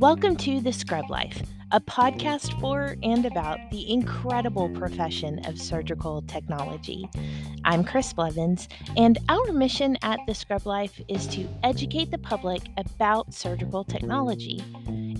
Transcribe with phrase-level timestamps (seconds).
[0.00, 6.22] Welcome to The Scrub Life, a podcast for and about the incredible profession of surgical
[6.22, 7.06] technology.
[7.66, 12.62] I'm Chris Blevins, and our mission at The Scrub Life is to educate the public
[12.78, 14.64] about surgical technology.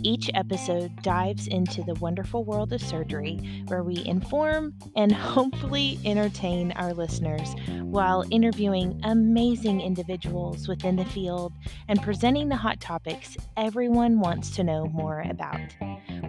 [0.02, 6.72] Each episode dives into the wonderful world of surgery, where we inform and hopefully entertain
[6.72, 11.52] our listeners while interviewing amazing individuals within the field
[11.88, 15.60] and presenting the hot topics everyone wants to know more about.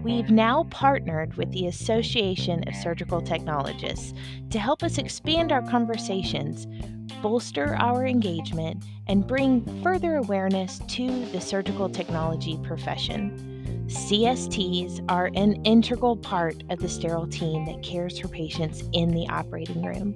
[0.03, 4.13] We've now partnered with the Association of Surgical Technologists
[4.49, 6.67] to help us expand our conversations,
[7.21, 13.50] bolster our engagement, and bring further awareness to the surgical technology profession.
[13.91, 19.27] CSTs are an integral part of the sterile team that cares for patients in the
[19.27, 20.15] operating room.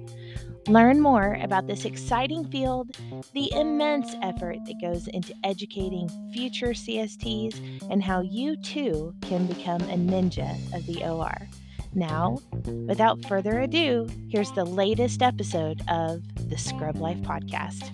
[0.66, 2.96] Learn more about this exciting field,
[3.34, 9.82] the immense effort that goes into educating future CSTs, and how you too can become
[9.82, 11.46] a ninja of the OR.
[11.94, 12.38] Now,
[12.88, 17.92] without further ado, here's the latest episode of the Scrub Life Podcast.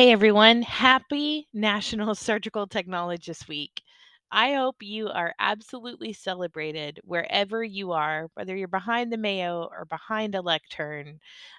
[0.00, 3.82] Hey everyone, happy National Surgical Technologist Week.
[4.32, 9.84] I hope you are absolutely celebrated wherever you are, whether you're behind the Mayo or
[9.84, 11.18] behind a lectern,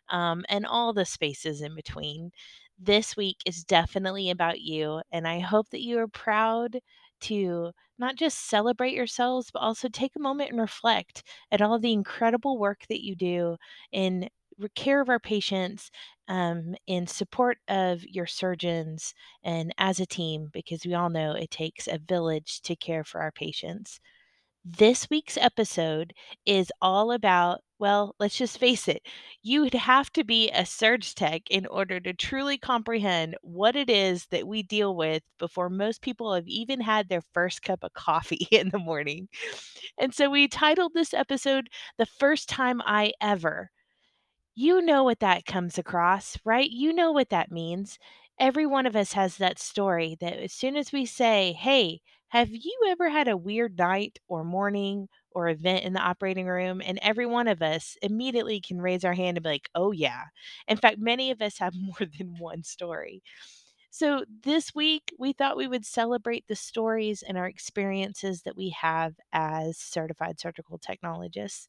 [0.10, 2.32] um, and all the spaces in between.
[2.80, 6.80] This week is definitely about you, and I hope that you are proud
[7.20, 11.94] to not just celebrate yourselves, but also take a moment and reflect at all the
[11.94, 13.58] incredible work that you do
[13.92, 14.28] in
[14.70, 15.92] care of our patients
[16.28, 21.52] um, in support of your surgeons and as a team, because we all know it
[21.52, 24.00] takes a village to care for our patients.
[24.64, 26.14] This week's episode
[26.46, 29.02] is all about, well, let's just face it,
[29.42, 33.90] you would have to be a surge tech in order to truly comprehend what it
[33.90, 37.94] is that we deal with before most people have even had their first cup of
[37.94, 39.28] coffee in the morning.
[39.98, 43.72] And so we titled this episode, The First Time I Ever
[44.56, 46.70] you know what that comes across, right?
[46.70, 47.98] You know what that means.
[48.40, 52.50] Every one of us has that story that as soon as we say, Hey, have
[52.50, 56.82] you ever had a weird night or morning or event in the operating room?
[56.84, 60.24] And every one of us immediately can raise our hand and be like, Oh, yeah.
[60.68, 63.22] In fact, many of us have more than one story.
[63.94, 68.70] So, this week, we thought we would celebrate the stories and our experiences that we
[68.70, 71.68] have as certified surgical technologists.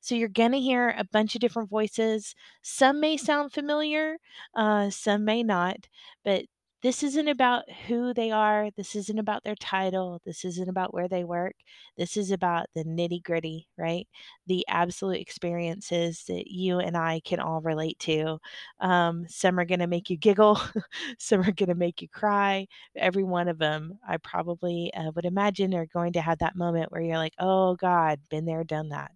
[0.00, 2.34] So, you're going to hear a bunch of different voices.
[2.62, 4.18] Some may sound familiar,
[4.54, 5.88] uh, some may not,
[6.24, 6.46] but
[6.82, 8.70] this isn't about who they are.
[8.76, 10.20] This isn't about their title.
[10.24, 11.54] This isn't about where they work.
[11.96, 14.06] This is about the nitty gritty, right?
[14.46, 18.38] The absolute experiences that you and I can all relate to.
[18.78, 20.60] Um, some are going to make you giggle,
[21.18, 22.66] some are going to make you cry.
[22.96, 26.92] Every one of them, I probably uh, would imagine, are going to have that moment
[26.92, 29.10] where you're like, oh God, been there, done that.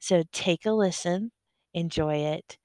[0.00, 1.32] So take a listen,
[1.74, 2.58] enjoy it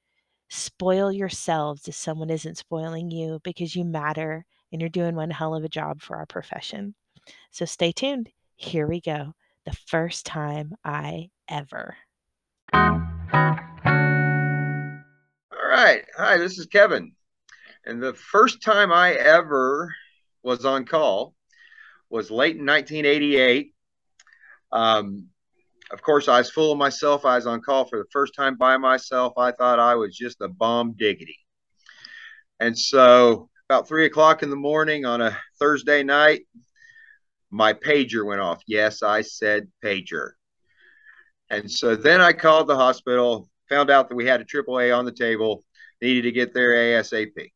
[0.51, 5.55] spoil yourselves if someone isn't spoiling you because you matter and you're doing one hell
[5.55, 6.93] of a job for our profession.
[7.51, 8.29] So stay tuned.
[8.57, 9.33] Here we go.
[9.65, 11.95] The first time I ever.
[12.73, 12.99] All
[15.69, 16.03] right.
[16.17, 17.13] Hi, this is Kevin.
[17.85, 19.95] And the first time I ever
[20.43, 21.33] was on call
[22.09, 23.73] was late in 1988.
[24.73, 25.29] Um,
[25.91, 27.25] of course, I was full of myself.
[27.25, 29.33] I was on call for the first time by myself.
[29.37, 31.37] I thought I was just a bomb diggity.
[32.59, 36.41] And so, about three o'clock in the morning on a Thursday night,
[37.49, 38.61] my pager went off.
[38.67, 40.31] Yes, I said pager.
[41.49, 45.03] And so then I called the hospital, found out that we had a AAA on
[45.03, 45.65] the table,
[46.01, 47.51] needed to get there ASAP.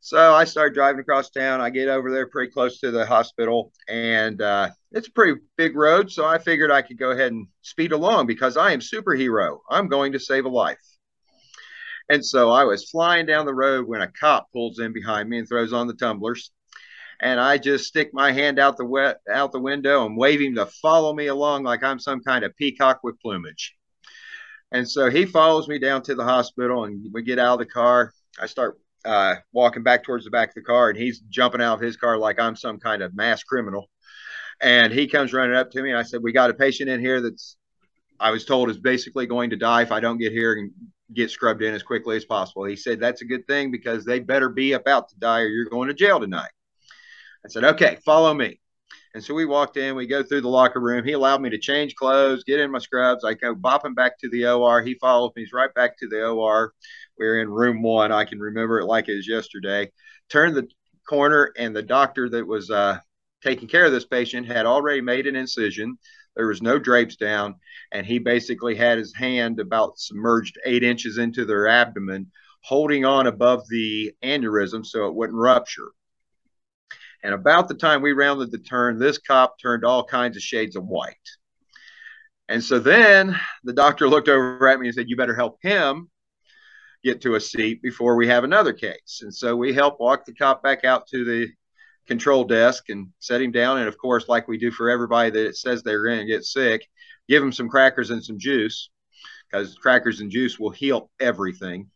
[0.00, 1.60] So I start driving across town.
[1.60, 5.74] I get over there pretty close to the hospital, and uh, it's a pretty big
[5.74, 6.10] road.
[6.12, 9.58] So I figured I could go ahead and speed along because I am superhero.
[9.68, 10.78] I'm going to save a life.
[12.08, 15.38] And so I was flying down the road when a cop pulls in behind me
[15.38, 16.52] and throws on the tumblers.
[17.20, 20.54] And I just stick my hand out the wet out the window and wave him
[20.56, 23.74] to follow me along like I'm some kind of peacock with plumage.
[24.70, 27.72] And so he follows me down to the hospital, and we get out of the
[27.72, 28.12] car.
[28.38, 31.74] I start uh, walking back towards the back of the car, and he's jumping out
[31.74, 33.88] of his car like I'm some kind of mass criminal.
[34.60, 37.00] And he comes running up to me, and I said, "We got a patient in
[37.00, 37.56] here that's
[38.18, 40.70] I was told is basically going to die if I don't get here and
[41.12, 44.18] get scrubbed in as quickly as possible." He said, "That's a good thing because they
[44.18, 46.50] better be about to die, or you're going to jail tonight."
[47.44, 48.60] I said, "Okay, follow me."
[49.16, 51.02] And so we walked in, we go through the locker room.
[51.02, 53.24] He allowed me to change clothes, get in my scrubs.
[53.24, 54.82] I go bopping back to the OR.
[54.82, 56.74] He follows me, he's right back to the OR.
[57.18, 58.12] We are in room one.
[58.12, 59.90] I can remember it like it was yesterday.
[60.28, 60.68] Turned the
[61.08, 62.98] corner, and the doctor that was uh,
[63.42, 65.96] taking care of this patient had already made an incision.
[66.36, 67.54] There was no drapes down,
[67.92, 72.30] and he basically had his hand about submerged eight inches into their abdomen,
[72.64, 75.92] holding on above the aneurysm so it wouldn't rupture.
[77.26, 80.76] And about the time we rounded the turn, this cop turned all kinds of shades
[80.76, 81.16] of white.
[82.48, 86.08] And so then the doctor looked over at me and said, You better help him
[87.02, 89.22] get to a seat before we have another case.
[89.22, 91.48] And so we helped walk the cop back out to the
[92.06, 93.78] control desk and set him down.
[93.78, 96.86] And of course, like we do for everybody that says they're going to get sick,
[97.28, 98.88] give him some crackers and some juice
[99.50, 101.90] because crackers and juice will heal everything.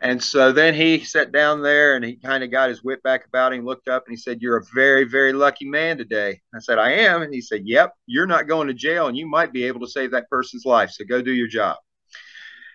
[0.00, 3.26] And so then he sat down there and he kind of got his wit back
[3.26, 6.40] about him, looked up and he said, You're a very, very lucky man today.
[6.54, 7.22] I said, I am.
[7.22, 9.88] And he said, Yep, you're not going to jail and you might be able to
[9.88, 10.90] save that person's life.
[10.90, 11.78] So go do your job.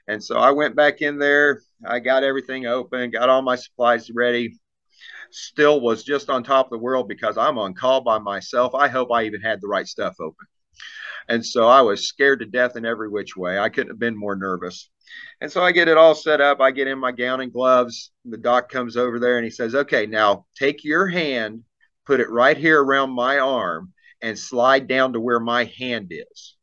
[0.08, 1.62] And so I went back in there.
[1.86, 4.60] I got everything open, got all my supplies ready.
[5.32, 8.76] Still was just on top of the world because I'm on call by myself.
[8.76, 10.46] I hope I even had the right stuff open.
[11.30, 13.58] And so I was scared to death in every which way.
[13.58, 14.90] I couldn't have been more nervous.
[15.42, 16.60] And so I get it all set up.
[16.60, 18.12] I get in my gown and gloves.
[18.26, 21.64] The doc comes over there and he says, Okay, now take your hand,
[22.06, 26.56] put it right here around my arm, and slide down to where my hand is.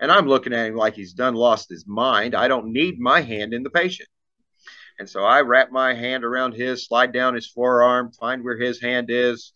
[0.00, 2.34] And I'm looking at him like he's done lost his mind.
[2.34, 4.08] I don't need my hand in the patient.
[4.98, 8.80] And so I wrap my hand around his, slide down his forearm, find where his
[8.80, 9.52] hand is.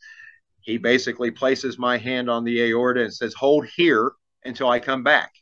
[0.61, 4.12] He basically places my hand on the aorta and says, Hold here
[4.49, 5.33] until I come back.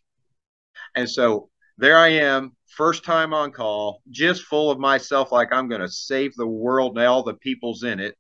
[0.94, 1.48] And so
[1.78, 5.88] there I am, first time on call, just full of myself, like I'm going to
[5.88, 8.16] save the world and all the people's in it.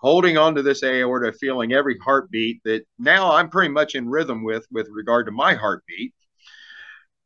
[0.00, 4.42] Holding on to this aorta, feeling every heartbeat that now I'm pretty much in rhythm
[4.42, 6.12] with, with regard to my heartbeat.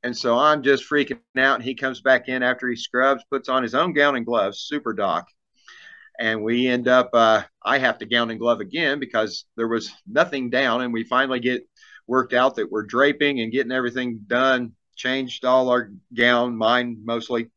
[0.03, 1.57] And so I'm just freaking out.
[1.57, 4.61] And he comes back in after he scrubs, puts on his own gown and gloves,
[4.61, 5.27] super doc.
[6.19, 9.91] And we end up, uh, I have to gown and glove again because there was
[10.07, 10.83] nothing down.
[10.83, 11.67] And we finally get
[12.07, 17.51] worked out that we're draping and getting everything done changed all our gown, mine mostly.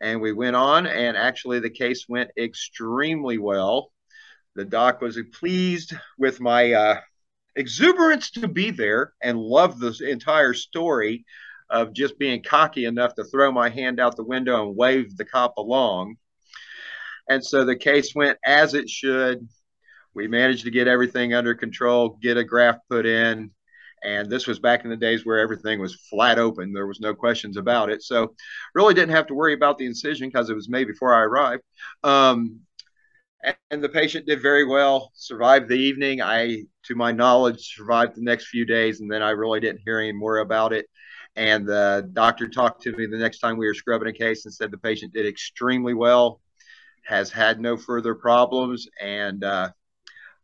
[0.00, 3.92] And we went on, and actually, the case went extremely well.
[4.56, 7.00] The doc was pleased with my uh,
[7.54, 11.26] exuberance to be there and loved the entire story
[11.68, 15.24] of just being cocky enough to throw my hand out the window and wave the
[15.24, 16.16] cop along.
[17.28, 19.46] And so the case went as it should.
[20.14, 23.52] We managed to get everything under control, get a graft put in,
[24.02, 26.72] and this was back in the days where everything was flat open.
[26.72, 28.02] There was no questions about it.
[28.02, 28.34] So
[28.74, 31.62] really didn't have to worry about the incision because it was made before I arrived.
[32.02, 32.60] Um,
[33.70, 36.20] and the patient did very well, survived the evening.
[36.20, 39.98] I, to my knowledge, survived the next few days, and then I really didn't hear
[39.98, 40.86] any more about it.
[41.36, 44.52] And the doctor talked to me the next time we were scrubbing a case and
[44.52, 46.40] said the patient did extremely well,
[47.06, 49.70] has had no further problems, and uh,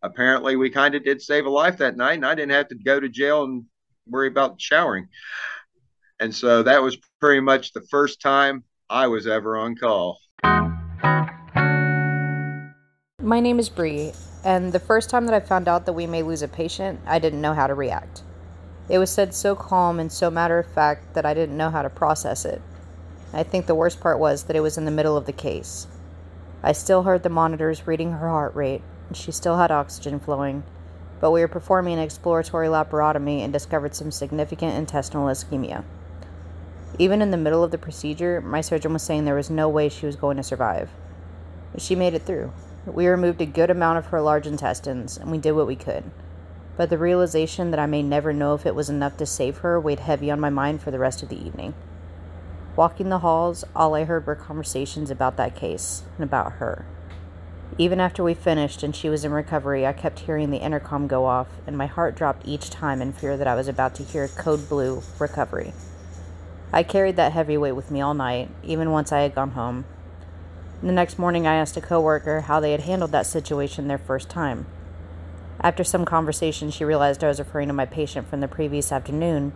[0.02, 2.74] apparently we kind of did save a life that night, and I didn't have to
[2.74, 3.64] go to jail and
[4.08, 5.08] worry about showering.
[6.20, 10.18] And so that was pretty much the first time I was ever on call.
[13.20, 14.12] My name is Bree,
[14.44, 17.18] and the first time that I found out that we may lose a patient, I
[17.18, 18.22] didn't know how to react.
[18.88, 21.82] It was said so calm and so matter of fact that I didn't know how
[21.82, 22.62] to process it.
[23.32, 25.88] I think the worst part was that it was in the middle of the case.
[26.62, 28.82] I still heard the monitors reading her heart rate,
[29.14, 30.64] she still had oxygen flowing,
[31.20, 35.84] but we were performing an exploratory laparotomy and discovered some significant intestinal ischemia.
[36.98, 39.88] Even in the middle of the procedure, my surgeon was saying there was no way
[39.88, 40.90] she was going to survive.
[41.78, 42.52] She made it through.
[42.86, 46.04] We removed a good amount of her large intestines, and we did what we could.
[46.76, 49.80] But the realization that I may never know if it was enough to save her
[49.80, 51.74] weighed heavy on my mind for the rest of the evening.
[52.76, 56.84] Walking the halls, all I heard were conversations about that case and about her.
[57.78, 61.26] Even after we finished and she was in recovery, I kept hearing the intercom go
[61.26, 64.28] off, and my heart dropped each time in fear that I was about to hear
[64.28, 65.74] Code Blue Recovery.
[66.72, 69.84] I carried that heavy weight with me all night, even once I had gone home.
[70.82, 74.30] The next morning, I asked a coworker how they had handled that situation their first
[74.30, 74.66] time.
[75.60, 79.52] After some conversation, she realized I was referring to my patient from the previous afternoon.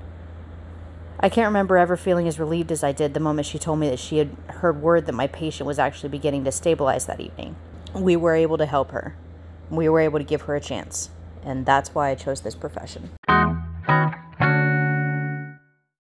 [1.20, 3.88] I can't remember ever feeling as relieved as I did the moment she told me
[3.88, 7.56] that she had heard word that my patient was actually beginning to stabilize that evening
[7.94, 9.14] we were able to help her.
[9.70, 11.10] We were able to give her a chance.
[11.44, 13.10] And that's why I chose this profession.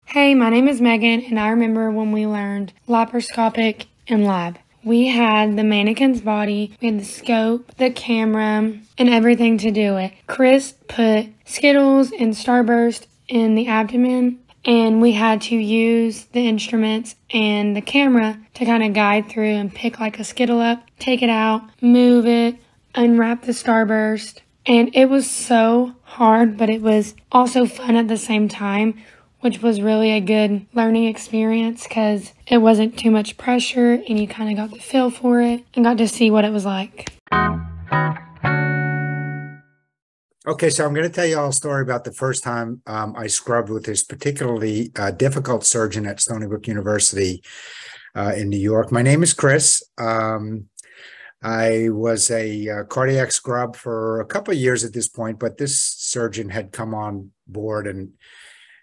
[0.07, 4.59] Hey, my name is Megan, and I remember when we learned laparoscopic and lab.
[4.85, 9.97] we had the mannequin's body, we had the scope, the camera, and everything to do
[9.97, 10.13] it.
[10.27, 17.15] Chris put Skittles and Starburst in the abdomen, and we had to use the instruments
[17.31, 21.23] and the camera to kind of guide through and pick like a Skittle up, take
[21.23, 22.57] it out, move it,
[22.95, 24.41] unwrap the Starburst.
[24.67, 29.03] And it was so hard, but it was also fun at the same time
[29.41, 34.27] which was really a good learning experience because it wasn't too much pressure and you
[34.27, 37.13] kind of got the feel for it and got to see what it was like.
[40.49, 43.15] Okay, so I'm going to tell you all a story about the first time um,
[43.15, 47.43] I scrubbed with this particularly uh, difficult surgeon at Stony Brook University
[48.15, 48.91] uh, in New York.
[48.91, 49.83] My name is Chris.
[49.99, 50.71] Um,
[51.43, 55.59] I was a uh, cardiac scrub for a couple of years at this point, but
[55.59, 58.13] this surgeon had come on board and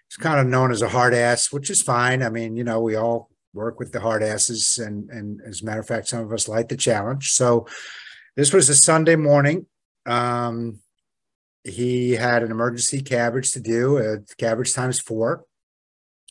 [0.06, 2.22] it's kind of known as a hard ass, which is fine.
[2.22, 5.64] I mean, you know, we all work with the hard asses, and and as a
[5.64, 7.32] matter of fact, some of us like the challenge.
[7.32, 7.66] So
[8.36, 9.66] this was a Sunday morning.
[10.06, 10.78] Um,
[11.66, 15.44] he had an emergency CABG to do, a CABG times four,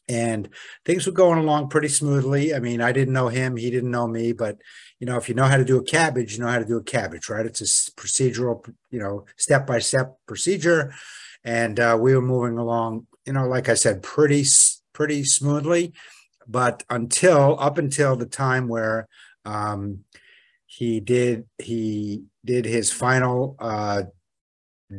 [0.08, 0.50] and
[0.86, 2.54] things were going along pretty smoothly.
[2.54, 4.58] I mean, I didn't know him, he didn't know me, but
[5.00, 6.78] you know, if you know how to do a CABG, you know how to do
[6.78, 7.46] a CABG, right?
[7.46, 10.94] It's a procedural, you know, step by step procedure,
[11.44, 14.46] and uh, we were moving along you know, like I said, pretty
[14.94, 15.94] pretty smoothly.
[16.48, 19.08] But until up until the time where
[19.46, 20.04] um,
[20.68, 24.04] he did he did his final uh,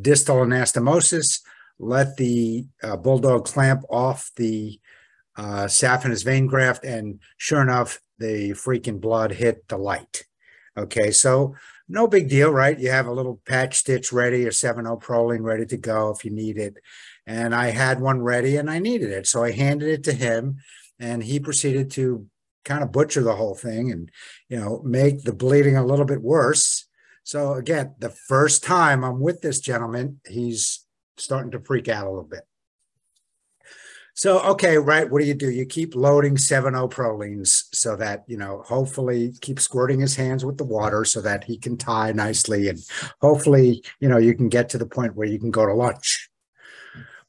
[0.00, 1.40] distal anastomosis,
[1.78, 4.80] let the uh, bulldog clamp off the
[5.36, 10.24] uh, saphenous vein graft, and sure enough, the freaking blood hit the light.
[10.78, 11.54] Okay, so
[11.88, 12.78] no big deal, right?
[12.78, 16.30] You have a little patch stitch ready, a 7-0 Prolene ready to go if you
[16.30, 16.76] need it
[17.26, 19.26] and I had one ready and I needed it.
[19.26, 20.58] So I handed it to him
[20.98, 22.26] and he proceeded to
[22.64, 24.10] kind of butcher the whole thing and,
[24.48, 26.86] you know, make the bleeding a little bit worse.
[27.26, 32.08] So again, the first time I'm with this gentleman, he's starting to freak out a
[32.08, 32.42] little bit.
[34.14, 35.10] So, okay, right.
[35.10, 35.50] What do you do?
[35.50, 40.64] You keep loading 7-0 so that, you know, hopefully keep squirting his hands with the
[40.64, 42.68] water so that he can tie nicely.
[42.68, 42.78] And
[43.20, 46.30] hopefully, you know, you can get to the point where you can go to lunch.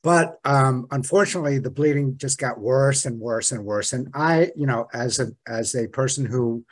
[0.03, 3.93] But um, unfortunately, the bleeding just got worse and worse and worse.
[3.93, 6.63] And I, you know, as a as a person who,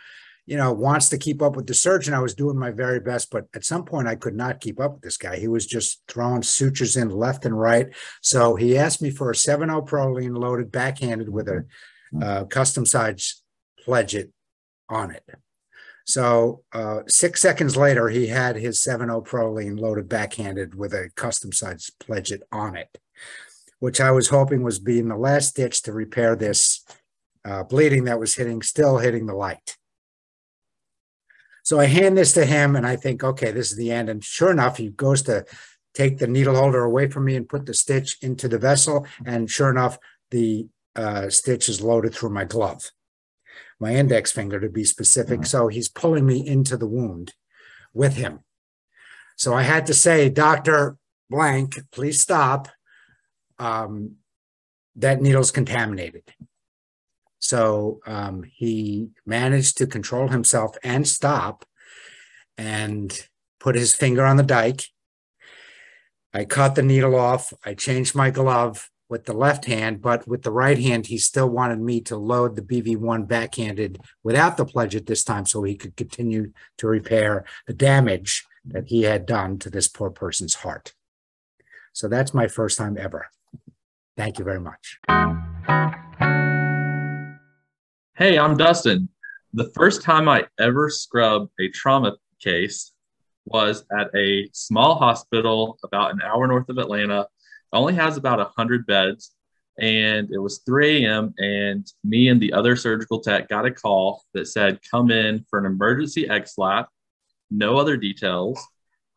[0.46, 3.32] you know, wants to keep up with the surgeon, I was doing my very best.
[3.32, 5.38] But at some point, I could not keep up with this guy.
[5.38, 7.88] He was just throwing sutures in left and right.
[8.22, 11.66] So he asked me for a 7 0 Prolene loaded backhanded with a
[12.22, 13.42] uh, custom size
[13.86, 14.32] pledget
[14.90, 15.24] on it.
[16.06, 21.10] So uh, six seconds later, he had his 7 0 Prolene loaded backhanded with a
[21.16, 23.00] custom size pledget on it
[23.80, 26.84] which I was hoping was being the last ditch to repair this
[27.44, 29.78] uh, bleeding that was hitting, still hitting the light.
[31.66, 34.08] So I hand this to him and I think, okay, this is the end.
[34.08, 35.46] And sure enough, he goes to
[35.96, 39.08] take the needle holder away from me and put the stitch into the vessel.
[39.26, 39.98] And sure enough,
[40.30, 42.92] the uh, stitch is loaded through my glove,
[43.80, 45.40] my index finger to be specific.
[45.40, 45.46] Mm-hmm.
[45.46, 47.34] So he's pulling me into the wound
[47.96, 48.42] with him.
[49.36, 50.98] So I had to say, Dr.
[51.32, 52.68] Blank, please stop
[53.58, 54.18] um,
[54.96, 56.24] that needle's contaminated.
[57.46, 61.64] So um, he managed to control himself and stop
[62.58, 63.28] and
[63.60, 64.86] put his finger on the dike.
[66.34, 67.54] I cut the needle off.
[67.64, 71.48] I changed my glove with the left hand, but with the right hand, he still
[71.48, 75.76] wanted me to load the BV1 backhanded without the pledge at this time so he
[75.76, 80.94] could continue to repair the damage that he had done to this poor person's heart.
[81.94, 83.28] So that's my first time ever.
[84.18, 85.00] Thank you very much.
[88.18, 89.10] Hey, I'm Dustin.
[89.52, 92.94] The first time I ever scrubbed a trauma case
[93.44, 97.24] was at a small hospital about an hour north of Atlanta.
[97.24, 97.28] It
[97.74, 99.32] only has about 100 beds.
[99.82, 101.34] And it was 3 a.m.
[101.40, 105.60] And me and the other surgical tech got a call that said, come in for
[105.60, 106.88] an emergency EXLAP,
[107.52, 108.66] no other details.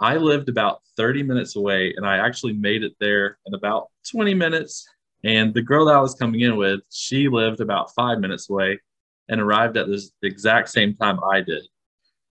[0.01, 4.35] I lived about 30 minutes away and I actually made it there in about 20
[4.35, 4.89] minutes.
[5.23, 8.81] And the girl that I was coming in with, she lived about five minutes away
[9.29, 11.63] and arrived at this exact same time I did.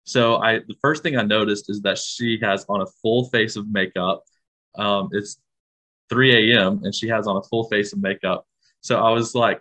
[0.05, 3.57] So I the first thing I noticed is that she has on a full face
[3.57, 4.23] of makeup.
[4.77, 5.39] Um, it's
[6.11, 6.81] 3 a.m.
[6.85, 8.47] and she has on a full face of makeup.
[8.83, 9.61] So I was like,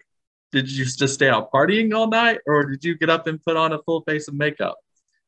[0.51, 3.55] did you just stay out partying all night or did you get up and put
[3.55, 4.77] on a full face of makeup?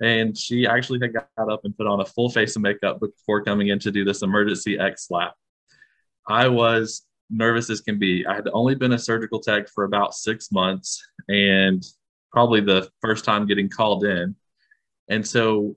[0.01, 3.41] And she actually had got up and put on a full face of makeup before
[3.43, 5.31] coming in to do this emergency EXLAP.
[6.27, 8.25] I was nervous as can be.
[8.25, 11.83] I had only been a surgical tech for about six months, and
[12.31, 14.35] probably the first time getting called in.
[15.09, 15.75] And so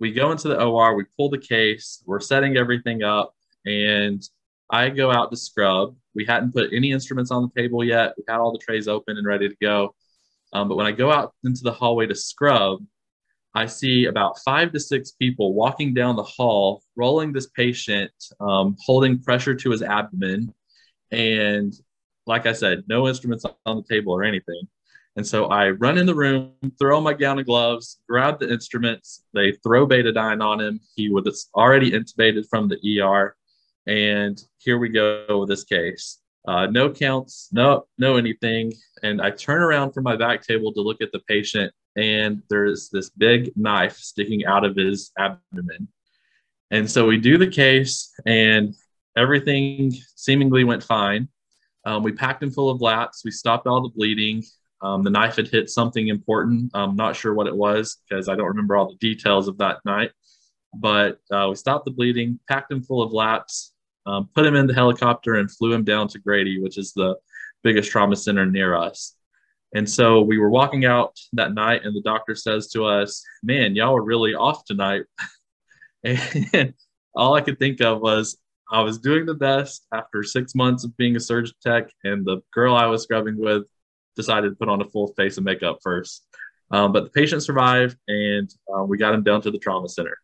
[0.00, 3.34] we go into the OR, we pull the case, we're setting everything up,
[3.64, 4.22] and
[4.70, 5.96] I go out to scrub.
[6.14, 8.14] We hadn't put any instruments on the table yet.
[8.16, 9.94] We had all the trays open and ready to go.
[10.52, 12.84] Um, but when I go out into the hallway to scrub,
[13.54, 18.10] I see about five to six people walking down the hall, rolling this patient,
[18.40, 20.52] um, holding pressure to his abdomen.
[21.14, 21.74] And
[22.26, 24.68] like I said, no instruments on the table or anything.
[25.16, 28.50] And so I run in the room, throw on my gown and gloves, grab the
[28.52, 29.22] instruments.
[29.32, 30.80] They throw betadine on him.
[30.96, 33.36] He was already intubated from the ER.
[33.86, 36.18] And here we go with this case.
[36.46, 38.72] Uh, no counts, no, no anything.
[39.02, 42.90] And I turn around from my back table to look at the patient, and there's
[42.90, 45.88] this big knife sticking out of his abdomen.
[46.70, 48.74] And so we do the case, and
[49.16, 51.28] everything seemingly went fine.
[51.84, 53.22] Um, we packed him full of laps.
[53.24, 54.42] We stopped all the bleeding.
[54.80, 56.70] Um, the knife had hit something important.
[56.74, 59.78] I'm not sure what it was because I don't remember all the details of that
[59.84, 60.10] night.
[60.74, 63.72] But uh, we stopped the bleeding, packed him full of laps,
[64.06, 67.16] um, put him in the helicopter, and flew him down to Grady, which is the
[67.62, 69.14] biggest trauma center near us.
[69.74, 73.74] And so we were walking out that night, and the doctor says to us, Man,
[73.74, 75.02] y'all were really off tonight.
[76.04, 76.74] and
[77.14, 78.36] all I could think of was,
[78.74, 82.40] I was doing the best after six months of being a surge tech, and the
[82.52, 83.62] girl I was scrubbing with
[84.16, 86.26] decided to put on a full face of makeup first.
[86.72, 90.18] Um, but the patient survived, and uh, we got him down to the trauma center.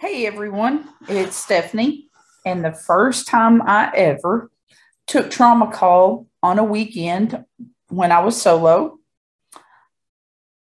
[0.00, 2.08] Hey everyone, it's Stephanie.
[2.44, 4.50] And the first time I ever
[5.06, 7.44] took trauma call on a weekend
[7.88, 8.98] when I was solo,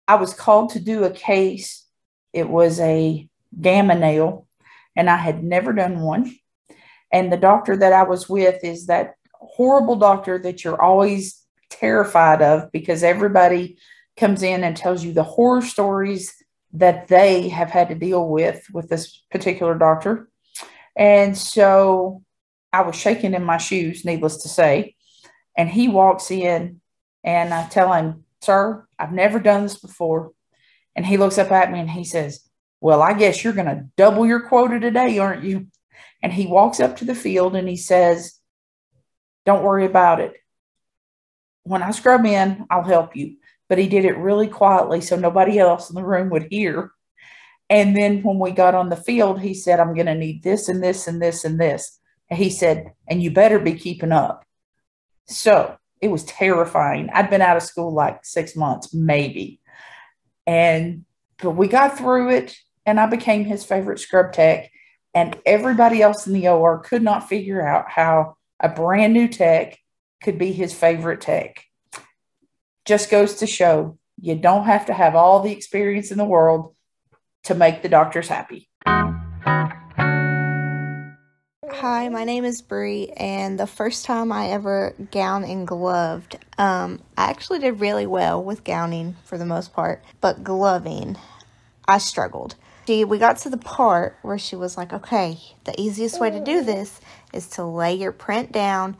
[0.08, 1.84] I was called to do a case.
[2.32, 3.28] It was a
[3.60, 4.46] gamma nail,
[4.96, 6.34] and I had never done one.
[7.12, 12.42] And the doctor that I was with is that horrible doctor that you're always terrified
[12.42, 13.78] of because everybody
[14.16, 16.34] comes in and tells you the horror stories
[16.72, 20.28] that they have had to deal with with this particular doctor.
[20.96, 22.22] And so
[22.72, 24.94] I was shaking in my shoes, needless to say.
[25.56, 26.80] And he walks in
[27.24, 30.32] and I tell him, Sir, I've never done this before.
[30.96, 32.48] And he looks up at me and he says,
[32.80, 35.66] Well, I guess you're going to double your quota today, aren't you?
[36.22, 38.38] And he walks up to the field and he says,
[39.46, 40.34] Don't worry about it.
[41.64, 43.36] When I scrub in, I'll help you
[43.70, 46.90] but he did it really quietly so nobody else in the room would hear.
[47.70, 50.68] And then when we got on the field, he said, I'm going to need this
[50.68, 52.00] and this and this and this.
[52.28, 54.44] And he said, and you better be keeping up.
[55.28, 57.10] So it was terrifying.
[57.14, 59.60] I'd been out of school like six months, maybe.
[60.48, 61.04] And,
[61.40, 64.70] but we got through it and I became his favorite scrub tech.
[65.12, 69.78] And everybody else in the OR could not figure out how a brand new tech
[70.22, 71.64] could be his favorite tech
[72.84, 76.74] just goes to show you don't have to have all the experience in the world
[77.44, 78.68] to make the doctors happy.
[81.72, 87.00] Hi, my name is Bree, and the first time I ever gown and gloved, um,
[87.16, 91.16] I actually did really well with gowning for the most part, but gloving,
[91.88, 92.56] I struggled.
[92.90, 96.62] We got to the part where she was like, okay, the easiest way to do
[96.62, 96.66] mm.
[96.66, 97.00] this
[97.32, 98.96] is to lay your print down,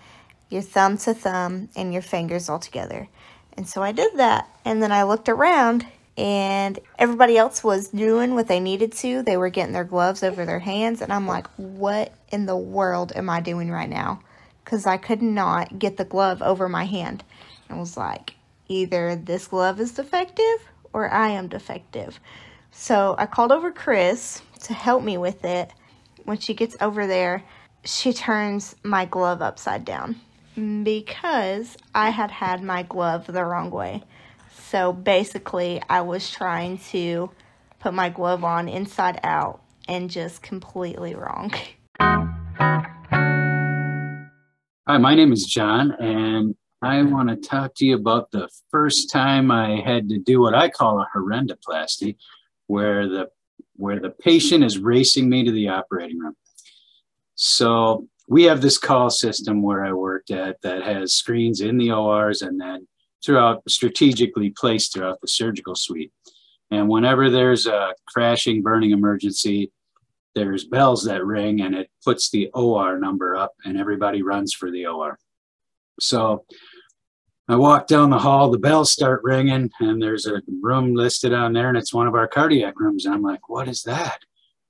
[0.49, 3.09] your thumb to thumb, and your fingers all together.
[3.57, 4.49] And so I did that.
[4.65, 9.23] And then I looked around and everybody else was doing what they needed to.
[9.23, 11.03] They were getting their gloves over their hands.
[11.03, 14.21] And I'm like, what in the world am I doing right now?
[14.65, 17.25] Because I could not get the glove over my hand.
[17.69, 18.35] I was like,
[18.69, 22.21] either this glove is defective or I am defective.
[22.83, 25.71] So I called over Chris to help me with it.
[26.25, 27.45] When she gets over there,
[27.85, 30.17] she turns my glove upside down
[30.83, 34.03] because I had had my glove the wrong way.
[34.63, 37.31] So basically, I was trying to
[37.81, 41.53] put my glove on inside out and just completely wrong.
[44.89, 49.11] Hi, my name is John, and I want to talk to you about the first
[49.11, 52.17] time I had to do what I call a horrendoplasty,
[52.71, 53.29] where the
[53.77, 56.37] where the patient is racing me to the operating room.
[57.35, 61.91] So we have this call system where I worked at that has screens in the
[61.91, 62.87] ORs and then
[63.25, 66.13] throughout strategically placed throughout the surgical suite.
[66.71, 69.73] And whenever there's a crashing, burning emergency,
[70.37, 74.71] there's bells that ring and it puts the OR number up and everybody runs for
[74.71, 75.19] the OR.
[75.99, 76.45] So
[77.49, 81.53] I walk down the hall, the bells start ringing, and there's a room listed on
[81.53, 83.07] there, and it's one of our cardiac rooms.
[83.07, 84.21] And I'm like, what is that?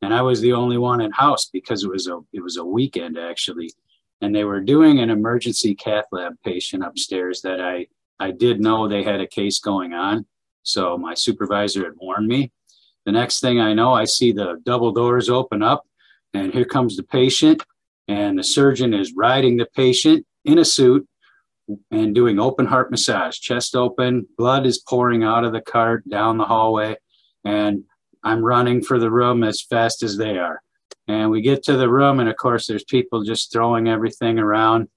[0.02, 2.64] and I was the only one in house because it was a it was a
[2.64, 3.72] weekend actually,
[4.20, 7.86] and they were doing an emergency cath lab patient upstairs that I
[8.18, 10.26] I did know they had a case going on.
[10.62, 12.52] So my supervisor had warned me.
[13.06, 15.86] The next thing I know, I see the double doors open up,
[16.34, 17.62] and here comes the patient,
[18.08, 21.06] and the surgeon is riding the patient in a suit
[21.90, 26.38] and doing open heart massage, chest open, blood is pouring out of the cart down
[26.38, 26.96] the hallway,
[27.44, 27.84] and
[28.22, 30.62] I'm running for the room as fast as they are.
[31.08, 34.88] And we get to the room, and of course, there's people just throwing everything around.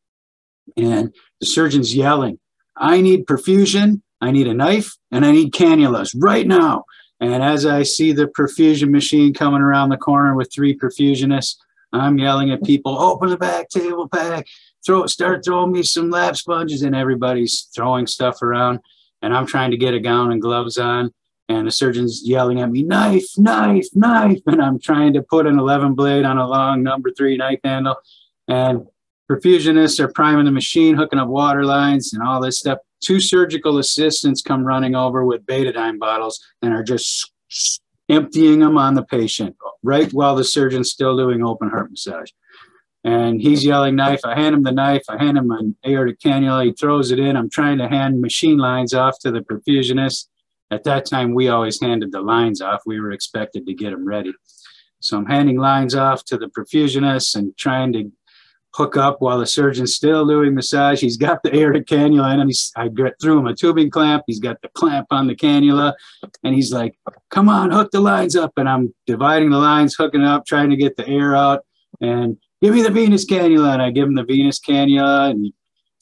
[0.78, 2.40] And the surgeon's yelling,
[2.76, 6.86] I need perfusion, I need a knife, and I need cannulas right now.
[7.20, 11.56] And as I see the perfusion machine coming around the corner with three perfusionists,
[11.94, 14.48] I'm yelling at people, open the back table pack,
[14.86, 18.80] throw start throwing me some lap sponges, and everybody's throwing stuff around.
[19.22, 21.14] And I'm trying to get a gown and gloves on.
[21.50, 24.40] And the surgeon's yelling at me, knife, knife, knife.
[24.48, 27.96] And I'm trying to put an 11 blade on a long number three knife handle.
[28.48, 28.88] And
[29.30, 32.80] perfusionists are priming the machine, hooking up water lines and all this stuff.
[33.02, 37.32] Two surgical assistants come running over with betadine bottles and are just
[38.10, 42.32] emptying them on the patient right while the surgeon's still doing open heart massage.
[43.04, 44.22] And he's yelling knife.
[44.24, 45.04] I hand him the knife.
[45.10, 46.66] I hand him an aortic cannula.
[46.66, 47.36] He throws it in.
[47.36, 50.28] I'm trying to hand machine lines off to the perfusionist.
[50.72, 52.82] At that time, we always handed the lines off.
[52.86, 54.34] We were expected to get them ready.
[55.02, 58.10] So I'm handing lines off to the perfusionist and trying to
[58.74, 61.02] hook up while the surgeon's still doing massage.
[61.02, 62.48] He's got the aortic cannula in him.
[62.48, 62.90] he's, I
[63.22, 64.24] threw him a tubing clamp.
[64.26, 65.94] He's got the clamp on the cannula
[66.44, 66.98] and he's like,
[67.30, 68.54] come on, hook the lines up.
[68.58, 71.66] And I'm dividing the lines, hooking up, trying to get the air out
[72.02, 73.74] and give me the venous cannula.
[73.74, 75.54] And I give him the venous cannula and he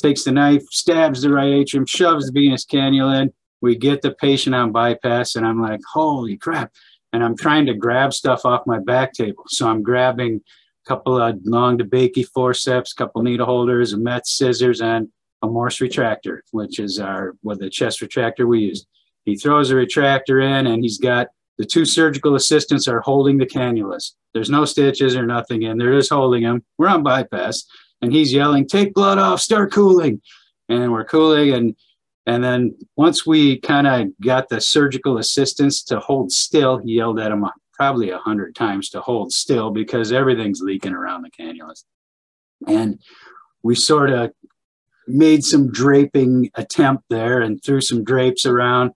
[0.02, 3.34] takes the knife, stabs the right atrium, shoves the venous cannula in.
[3.62, 6.71] We get the patient on bypass and I'm like, holy crap.
[7.13, 9.43] And I'm trying to grab stuff off my back table.
[9.47, 10.41] So I'm grabbing
[10.86, 15.10] a couple of long DeBakey forceps, a couple needle holders, a Metz scissors, and
[15.41, 18.86] a Morse retractor, which is our what the chest retractor we use.
[19.26, 21.28] He throws a retractor in, and he's got
[21.62, 24.13] the two surgical assistants are holding the cannulas.
[24.34, 25.78] There's no stitches or nothing in.
[25.78, 26.63] They're just holding them.
[26.80, 27.65] We're on bypass,
[28.02, 29.41] and he's yelling, "Take blood off!
[29.41, 30.21] Start cooling!"
[30.69, 31.76] And we're cooling, and
[32.26, 37.19] and then once we kind of got the surgical assistants to hold still, he yelled
[37.19, 41.84] at him probably a hundred times to hold still because everything's leaking around the cannulas.
[42.67, 43.00] And
[43.62, 44.32] we sort of
[45.08, 48.93] made some draping attempt there and threw some drapes around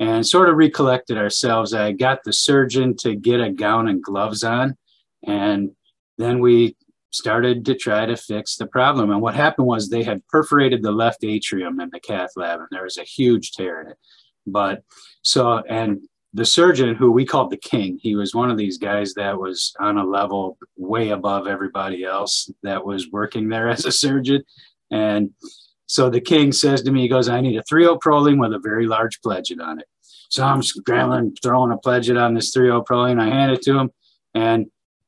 [0.00, 1.74] and sort of recollected ourselves.
[1.74, 4.76] I got the surgeon to get a gown and gloves on,
[5.26, 5.70] and
[6.18, 6.76] then we
[7.10, 9.10] started to try to fix the problem.
[9.10, 12.68] And what happened was they had perforated the left atrium in the cath lab, and
[12.70, 13.98] there was a huge tear in it.
[14.46, 14.82] But
[15.22, 16.00] so, and
[16.32, 19.74] the surgeon who we called the king he was one of these guys that was
[19.80, 24.42] on a level way above everybody else that was working there as a surgeon
[24.92, 25.30] and
[25.90, 28.58] so the king says to me he goes i need a 3 Prolene with a
[28.58, 29.86] very large pledget on it
[30.28, 33.90] so i'm scrambling throwing a pledget on this 3 Prolene i hand it to him
[34.34, 34.66] and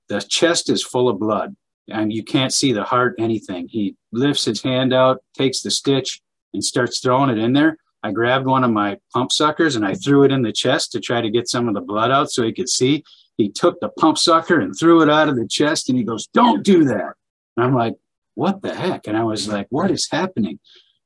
[0.09, 1.55] the chest is full of blood
[1.89, 6.21] and you can't see the heart anything he lifts his hand out takes the stitch
[6.53, 9.95] and starts throwing it in there I grabbed one of my pump suckers and I
[9.95, 12.43] threw it in the chest to try to get some of the blood out so
[12.43, 13.05] he could see.
[13.37, 16.27] He took the pump sucker and threw it out of the chest and he goes,
[16.27, 17.15] Don't do that.
[17.57, 17.95] And I'm like,
[18.35, 19.07] What the heck?
[19.07, 20.59] And I was like, What is happening?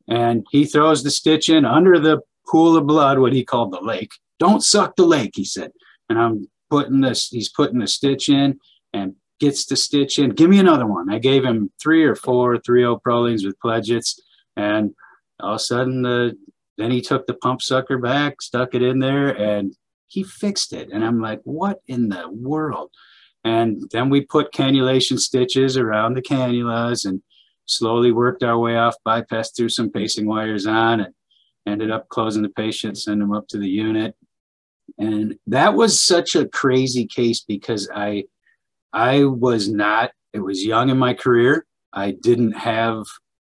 [0.09, 3.81] And he throws the stitch in under the pool of blood, what he called the
[3.81, 4.13] lake.
[4.39, 5.73] Don't suck the lake, he said.
[6.09, 8.61] And I'm putting this, he's putting the stitch in
[8.93, 10.31] and gets the stitch in.
[10.31, 11.13] Give me another one.
[11.13, 14.21] I gave him three or four 3 Prolenes with pledgets.
[14.57, 14.95] And
[15.41, 16.37] all of a sudden the
[16.79, 19.75] then he took the pump sucker back, stuck it in there, and
[20.09, 20.91] he fixed it.
[20.93, 22.91] And I'm like, what in the world?
[23.47, 27.23] And then we put cannulation stitches around the cannulas and
[27.67, 31.15] slowly worked our way off, bypassed through some pacing wires on, and
[31.65, 34.17] ended up closing the patient, send them up to the unit.
[34.99, 38.25] And that was such a crazy case because I
[38.93, 41.67] I was not, it was young in my career.
[41.93, 43.05] I didn't have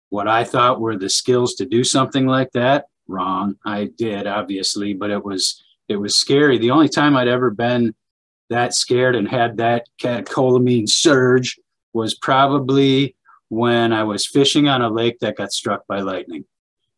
[0.09, 3.55] what I thought were the skills to do something like that wrong.
[3.65, 6.57] I did obviously, but it was it was scary.
[6.57, 7.95] The only time I'd ever been
[8.49, 11.57] that scared and had that catecholamine surge
[11.93, 13.15] was probably
[13.49, 16.45] when I was fishing on a lake that got struck by lightning.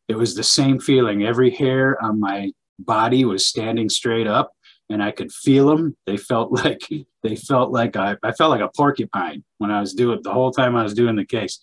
[0.08, 1.24] It was the same feeling.
[1.24, 4.52] Every hair on my body was standing straight up
[4.90, 5.96] and I could feel them.
[6.06, 6.88] They felt like
[7.24, 10.52] they felt like I, I felt like a porcupine when I was doing the whole
[10.52, 11.60] time I was doing the case.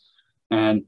[0.51, 0.85] And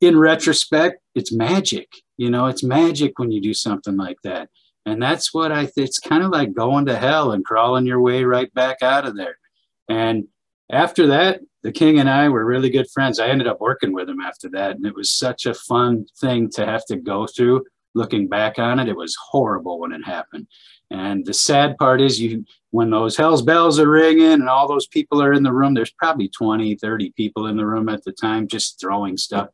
[0.00, 1.88] in retrospect, it's magic.
[2.16, 4.50] You know, it's magic when you do something like that.
[4.84, 8.24] And that's what I, it's kind of like going to hell and crawling your way
[8.24, 9.38] right back out of there.
[9.88, 10.26] And
[10.70, 13.20] after that, the king and I were really good friends.
[13.20, 16.50] I ended up working with him after that, and it was such a fun thing
[16.50, 17.64] to have to go through.
[17.94, 20.46] Looking back on it, it was horrible when it happened.
[20.90, 24.86] And the sad part is you when those hell's bells are ringing and all those
[24.86, 28.12] people are in the room, there's probably 20, 30 people in the room at the
[28.12, 29.48] time just throwing stuff.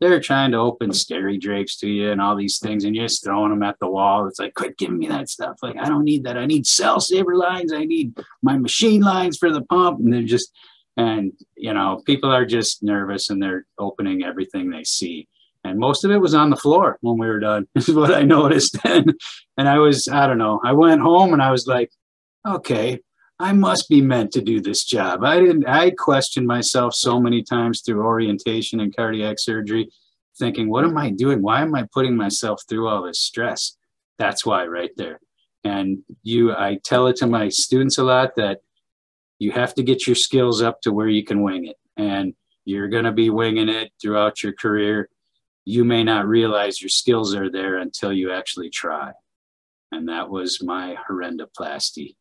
[0.00, 3.24] They're trying to open scary drapes to you and all these things, and you're just
[3.24, 4.26] throwing them at the wall.
[4.26, 5.56] It's like, quit giving me that stuff.
[5.62, 6.36] Like, I don't need that.
[6.36, 7.72] I need cell saver lines.
[7.72, 10.00] I need my machine lines for the pump.
[10.00, 10.52] And they're just,
[10.96, 15.28] and you know, people are just nervous and they're opening everything they see
[15.64, 18.22] and most of it was on the floor when we were done is what i
[18.22, 19.12] noticed and,
[19.56, 21.90] and i was i don't know i went home and i was like
[22.46, 23.00] okay
[23.38, 25.24] i must be meant to do this job.
[25.24, 29.90] I didn't i questioned myself so many times through orientation and cardiac surgery
[30.38, 31.42] thinking what am i doing?
[31.42, 33.76] Why am i putting myself through all this stress?
[34.18, 35.20] That's why right there.
[35.64, 38.60] And you i tell it to my students a lot that
[39.38, 41.76] you have to get your skills up to where you can wing it.
[41.96, 45.08] And you're going to be winging it throughout your career.
[45.64, 49.12] You may not realize your skills are there until you actually try.
[49.92, 52.16] And that was my horrendoplasty.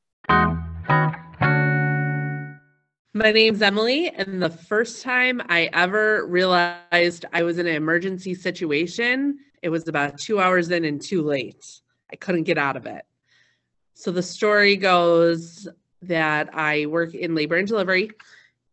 [3.16, 8.34] My name's Emily, and the first time I ever realized I was in an emergency
[8.34, 11.82] situation, it was about two hours in and too late.
[12.12, 13.06] I couldn't get out of it.
[13.94, 15.68] So the story goes
[16.02, 18.12] that I work in labor and delivery,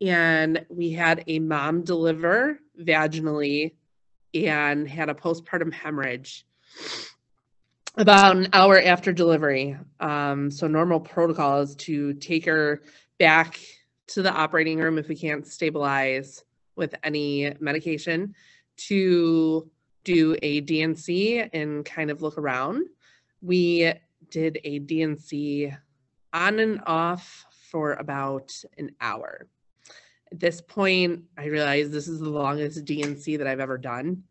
[0.00, 3.74] and we had a mom deliver vaginally
[4.34, 6.46] and had a postpartum hemorrhage
[7.96, 9.76] about an hour after delivery.
[9.98, 12.82] Um, so normal protocol is to take her
[13.18, 13.60] back
[14.08, 16.44] to the operating room if we can't stabilize
[16.76, 18.34] with any medication
[18.76, 19.70] to
[20.04, 21.44] do a D&C
[21.84, 22.86] kind of look around.
[23.42, 23.92] We
[24.30, 25.72] did a D&C
[26.32, 29.46] on and off for about an hour.
[30.32, 34.22] At this point, I realized this is the longest D&C that I've ever done,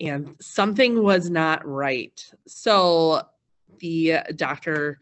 [0.00, 2.24] and something was not right.
[2.46, 3.22] So
[3.78, 5.00] the doctor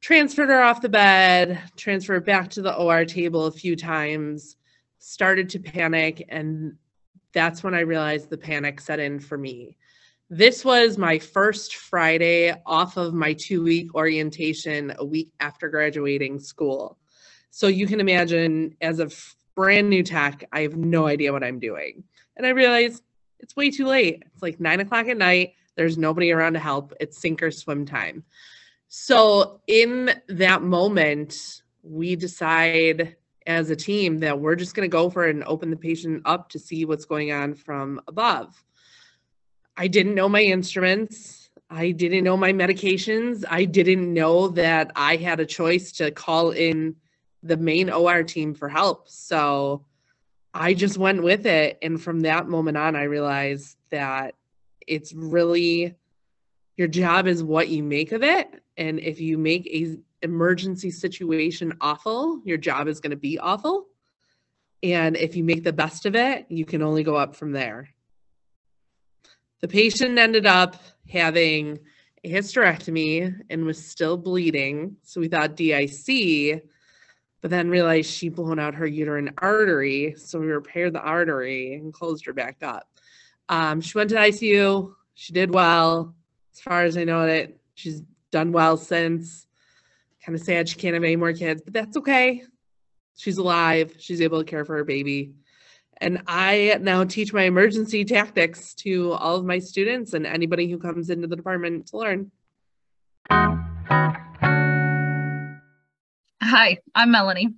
[0.00, 4.56] transferred her off the bed, transferred back to the OR table a few times,
[4.98, 6.76] started to panic, and
[7.32, 9.76] that's when I realized the panic set in for me.
[10.28, 16.38] This was my first Friday off of my two week orientation a week after graduating
[16.38, 16.98] school.
[17.50, 19.10] So you can imagine, as a
[19.54, 20.44] brand new tech.
[20.52, 22.04] I have no idea what I'm doing.
[22.36, 23.02] And I realize
[23.42, 24.22] it's way too late.
[24.32, 25.54] It's like nine o'clock at night.
[25.76, 26.92] There's nobody around to help.
[27.00, 28.24] It's sink or swim time.
[28.88, 35.10] So, in that moment, we decide as a team that we're just going to go
[35.10, 38.62] for it and open the patient up to see what's going on from above.
[39.76, 41.50] I didn't know my instruments.
[41.70, 43.44] I didn't know my medications.
[43.48, 46.96] I didn't know that I had a choice to call in
[47.42, 49.08] the main OR team for help.
[49.08, 49.86] So
[50.54, 51.78] I just went with it.
[51.82, 54.34] And from that moment on, I realized that
[54.86, 55.94] it's really
[56.76, 58.62] your job is what you make of it.
[58.76, 63.86] And if you make a emergency situation awful, your job is going to be awful.
[64.82, 67.88] And if you make the best of it, you can only go up from there.
[69.60, 70.76] The patient ended up
[71.08, 71.78] having
[72.24, 74.96] a hysterectomy and was still bleeding.
[75.02, 76.64] So we thought DIC,
[77.42, 80.14] but then realized she'd blown out her uterine artery.
[80.16, 82.88] So we repaired the artery and closed her back up.
[83.48, 84.94] Um, she went to the ICU.
[85.14, 86.14] She did well.
[86.54, 89.46] As far as I know it, she's done well since.
[90.24, 92.44] Kind of sad she can't have any more kids, but that's okay.
[93.16, 93.94] She's alive.
[93.98, 95.34] She's able to care for her baby.
[95.96, 100.78] And I now teach my emergency tactics to all of my students and anybody who
[100.78, 102.30] comes into the department to learn.
[106.54, 107.54] Hi, I'm Melanie,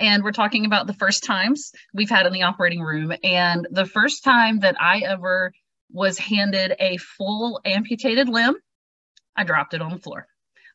[0.00, 3.12] and we're talking about the first times we've had in the operating room.
[3.22, 5.52] And the first time that I ever
[5.92, 8.54] was handed a full amputated limb,
[9.36, 10.26] I dropped it on the floor.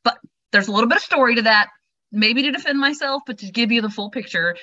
[0.04, 0.20] But
[0.52, 1.70] there's a little bit of story to that,
[2.12, 4.56] maybe to defend myself, but to give you the full picture.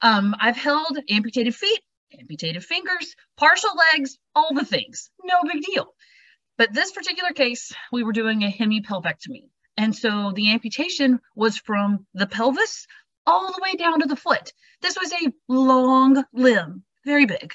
[0.00, 1.82] Um, I've held amputated feet,
[2.18, 5.10] amputated fingers, partial legs, all the things.
[5.22, 5.88] No big deal.
[6.56, 9.50] But this particular case, we were doing a hemipelvectomy.
[9.76, 12.86] And so the amputation was from the pelvis
[13.26, 14.52] all the way down to the foot.
[14.82, 17.54] This was a long limb, very big.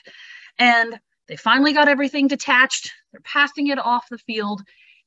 [0.58, 2.92] And they finally got everything detached.
[3.12, 4.62] They're passing it off the field.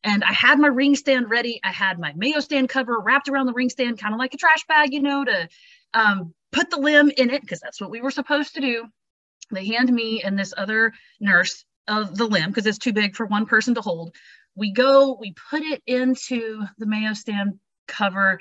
[0.04, 1.60] And I had my ring stand ready.
[1.62, 4.38] I had my Mayo stand cover wrapped around the ring stand, kind of like a
[4.38, 5.48] trash bag, you know, to
[5.94, 8.86] um, put the limb in it, because that's what we were supposed to do.
[9.50, 13.26] They hand me and this other nurse of the limb, because it's too big for
[13.26, 14.14] one person to hold
[14.54, 18.38] we go, we put it into the Mayo stand cover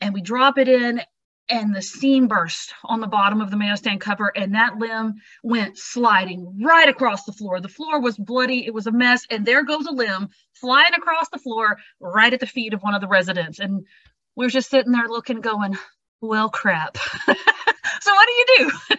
[0.00, 1.00] and we drop it in.
[1.48, 5.14] and the seam burst on the bottom of the Mayo stand cover, and that limb
[5.42, 7.60] went sliding right across the floor.
[7.60, 11.28] The floor was bloody, it was a mess, and there goes a limb flying across
[11.30, 13.60] the floor right at the feet of one of the residents.
[13.60, 13.86] And
[14.34, 15.76] we're just sitting there looking, going,
[16.20, 16.96] well, crap.
[17.26, 18.98] so what do you do?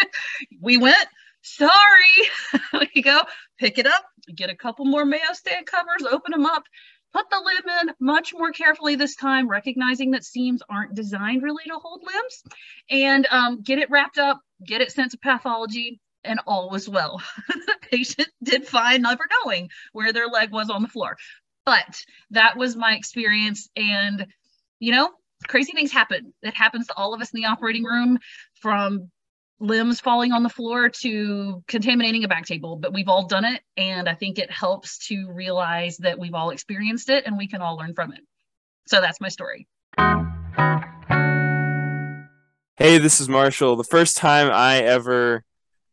[0.60, 1.08] we went,
[1.42, 1.70] sorry.
[2.94, 3.20] we go,
[3.58, 6.64] pick it up, get a couple more Mayo stand covers, open them up,
[7.12, 11.64] put the limb in much more carefully this time, recognizing that seams aren't designed really
[11.64, 12.42] to hold limbs,
[12.90, 17.22] and um, get it wrapped up, get it sent to pathology, and all was well.
[17.48, 21.16] the patient did fine, never knowing where their leg was on the floor.
[21.64, 23.68] But that was my experience.
[23.76, 24.26] And,
[24.78, 25.10] you know,
[25.48, 26.32] crazy things happen.
[26.42, 28.18] It happens to all of us in the operating room
[28.60, 29.10] from
[29.58, 33.62] limbs falling on the floor to contaminating a back table, but we've all done it.
[33.76, 37.62] And I think it helps to realize that we've all experienced it and we can
[37.62, 38.20] all learn from it.
[38.86, 39.66] So that's my story.
[42.76, 43.76] Hey, this is Marshall.
[43.76, 45.42] The first time I ever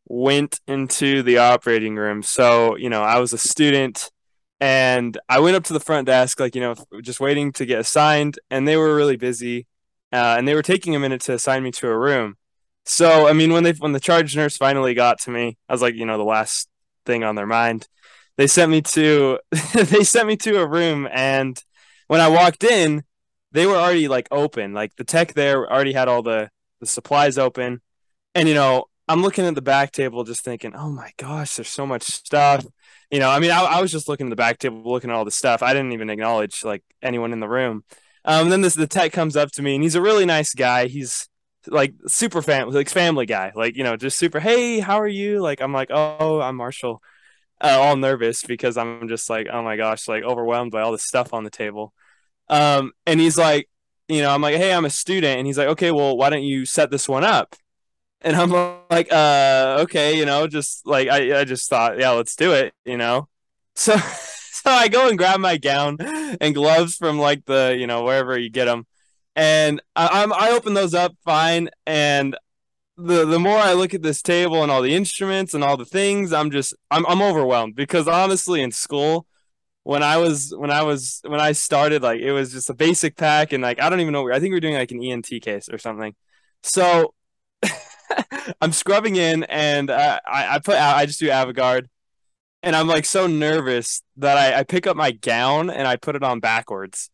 [0.06, 2.21] went into the operating room.
[2.21, 4.12] So, you know, I was a student
[4.60, 7.80] and I went up to the front desk, like, you know, just waiting to get
[7.80, 9.67] assigned, and they were really busy.
[10.12, 12.38] Uh, and they were taking a minute to assign me to a room.
[12.86, 15.82] So I mean, when they when the charge nurse finally got to me, I was
[15.82, 16.69] like, you know, the last
[17.06, 17.88] thing on their mind.
[18.38, 19.39] They sent me to
[19.74, 21.62] they sent me to a room, and
[22.08, 23.04] when I walked in,
[23.52, 24.74] they were already like open.
[24.74, 27.82] Like the tech there already had all the the supplies open,
[28.36, 31.69] and you know, I'm looking at the back table, just thinking, oh my gosh, there's
[31.69, 32.65] so much stuff.
[33.12, 35.15] You know, I mean, I, I was just looking at the back table, looking at
[35.15, 35.62] all the stuff.
[35.62, 37.84] I didn't even acknowledge like anyone in the room.
[38.26, 40.88] Um, then this the tech comes up to me, and he's a really nice guy.
[40.88, 41.30] He's
[41.67, 44.39] like super family, like family guy, like you know, just super.
[44.39, 45.41] Hey, how are you?
[45.41, 47.02] Like I'm like, oh, I'm Marshall.
[47.62, 50.97] Uh, all nervous because I'm just like, oh my gosh, like overwhelmed by all the
[50.97, 51.93] stuff on the table.
[52.49, 53.69] Um, and he's like,
[54.10, 56.43] you know, I'm like, hey, I'm a student, and he's like, okay, well, why don't
[56.43, 57.56] you set this one up?
[58.21, 58.52] And I'm
[58.89, 62.73] like, uh, okay, you know, just like I, I just thought, yeah, let's do it,
[62.86, 63.28] you know.
[63.76, 68.04] So, so I go and grab my gown and gloves from like the, you know,
[68.04, 68.86] wherever you get them,
[69.36, 72.36] and I, I'm I open those up fine, and
[72.98, 75.86] the the more I look at this table and all the instruments and all the
[75.86, 79.28] things, I'm just I'm I'm overwhelmed because honestly, in school,
[79.84, 83.17] when I was when I was when I started, like it was just a basic
[83.17, 84.32] pack, and like I don't even know.
[84.32, 86.15] I think we are doing like an ENT case or something.
[86.63, 87.13] So
[88.62, 91.88] I'm scrubbing in, and I I put I just do Avagard,
[92.63, 96.15] and I'm like so nervous that I I pick up my gown and I put
[96.15, 97.10] it on backwards.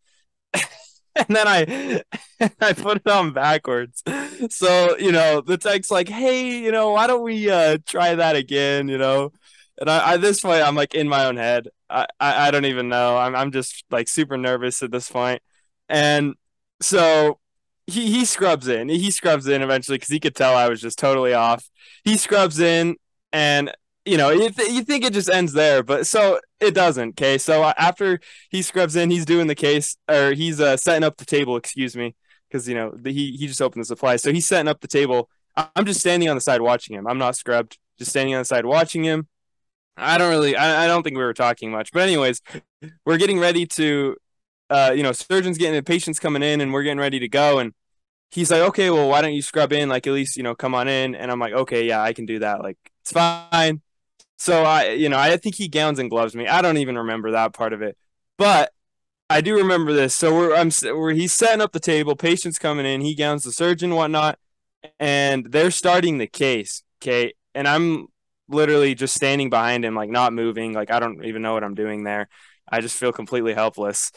[1.15, 2.03] and then I
[2.61, 4.03] I put it on backwards.
[4.49, 8.35] So, you know, the text like, hey, you know, why don't we uh try that
[8.35, 9.31] again, you know?
[9.79, 11.67] And I, at this point I'm like in my own head.
[11.89, 13.17] I, I, I don't even know.
[13.17, 15.41] I'm I'm just like super nervous at this point.
[15.89, 16.35] And
[16.81, 17.39] so
[17.87, 18.89] he he scrubs in.
[18.89, 21.67] He scrubs in eventually because he could tell I was just totally off.
[22.03, 22.95] He scrubs in
[23.33, 23.71] and
[24.09, 27.09] you know, you, th- you think it just ends there, but so it doesn't.
[27.09, 28.19] Okay, so uh, after
[28.49, 31.55] he scrubs in, he's doing the case, or he's uh, setting up the table.
[31.55, 32.15] Excuse me,
[32.47, 34.87] because you know the, he he just opened the supply, so he's setting up the
[34.87, 35.29] table.
[35.55, 37.07] I'm just standing on the side watching him.
[37.07, 39.27] I'm not scrubbed, just standing on the side watching him.
[39.97, 42.41] I don't really, I, I don't think we were talking much, but anyways,
[43.05, 44.15] we're getting ready to,
[44.69, 47.59] uh, you know, surgeons getting the patients coming in, and we're getting ready to go,
[47.59, 47.73] and
[48.31, 49.89] he's like, okay, well, why don't you scrub in?
[49.89, 51.15] Like, at least, you know, come on in.
[51.15, 52.61] And I'm like, okay, yeah, I can do that.
[52.61, 53.81] Like, it's fine.
[54.39, 56.47] So I, you know, I think he gowns and gloves me.
[56.47, 57.97] I don't even remember that part of it,
[58.37, 58.71] but
[59.29, 60.15] I do remember this.
[60.15, 63.51] So we're I'm where he's setting up the table, patients coming in, he gowns the
[63.51, 64.39] surgeon, whatnot,
[64.99, 66.83] and they're starting the case.
[67.01, 68.07] Okay, and I'm
[68.47, 71.75] literally just standing behind him, like not moving, like I don't even know what I'm
[71.75, 72.29] doing there.
[72.69, 74.11] I just feel completely helpless,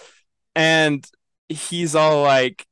[0.54, 1.04] and
[1.48, 2.66] he's all like,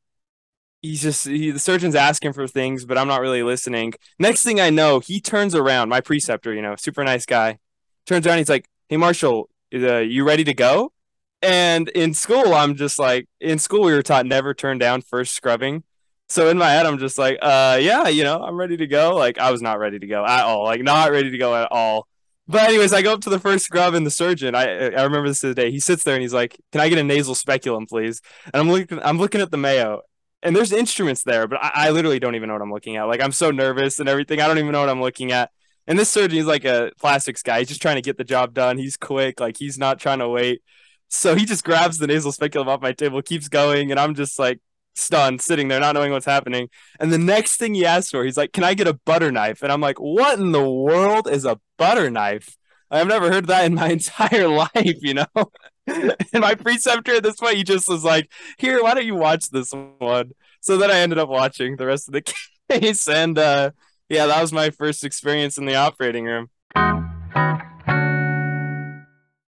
[0.83, 3.95] he's just he, the surgeon's asking for things, but I'm not really listening.
[4.19, 5.89] Next thing I know, he turns around.
[5.89, 7.59] My preceptor, you know, super nice guy,
[8.07, 8.39] turns around.
[8.39, 10.93] He's like, "Hey, Marshall, uh, you ready to go?"
[11.43, 15.35] And in school, I'm just like, in school, we were taught never turn down first
[15.35, 15.85] scrubbing.
[16.29, 19.17] So in my head, I'm just like, uh, yeah, you know, I'm ready to go.
[19.17, 20.65] Like I was not ready to go at all.
[20.65, 22.07] Like not ready to go at all.
[22.47, 24.55] But anyways, I go up to the first scrub and the surgeon.
[24.55, 25.71] I I remember this today.
[25.71, 28.69] He sits there and he's like, "Can I get a nasal speculum, please?" And I'm
[28.69, 30.03] looking I'm looking at the Mayo
[30.43, 33.05] and there's instruments there, but I, I, literally don't even know what I'm looking at.
[33.05, 34.41] Like I'm so nervous and everything.
[34.41, 35.51] I don't even know what I'm looking at.
[35.87, 37.59] And this surgeon is like a plastics guy.
[37.59, 38.79] He's just trying to get the job done.
[38.79, 39.41] He's quick.
[39.41, 40.63] Like he's not trying to wait.
[41.09, 44.39] So he just grabs the nasal speculum off my table, keeps going, and I'm just
[44.39, 44.61] like
[44.95, 46.69] stunned, sitting there, not knowing what's happening.
[47.01, 49.63] And the next thing he asks for, he's like, "Can I get a butter knife?"
[49.63, 52.57] And I'm like, "What in the world is a butter knife?"
[52.91, 55.27] I've never heard that in my entire life, you know.
[56.33, 59.51] and my preceptor at this point, he just was like, "Here, why don't you watch
[59.51, 62.23] this one?" So then I ended up watching the rest of the
[62.71, 63.71] case, and uh,
[64.09, 66.51] yeah, that was my first experience in the operating room.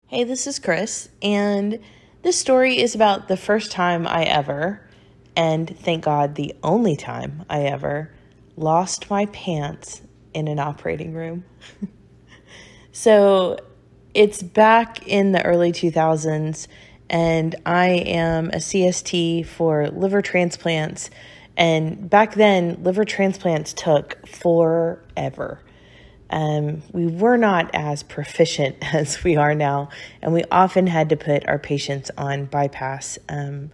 [0.07, 1.79] Hey, this is Chris, and
[2.23, 4.81] this story is about the first time I ever,
[5.35, 8.11] and thank God, the only time I ever
[8.57, 10.01] lost my pants
[10.33, 11.45] in an operating room.
[12.91, 13.57] so
[14.13, 16.67] it's back in the early 2000s,
[17.09, 21.09] and I am a CST for liver transplants.
[21.57, 25.61] And back then, liver transplants took forever.
[26.29, 29.89] Um, we were not as proficient as we are now,
[30.21, 33.19] and we often had to put our patients on bypass.
[33.27, 33.71] Um,